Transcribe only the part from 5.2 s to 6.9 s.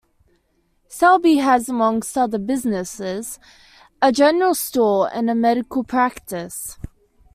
a medical practice.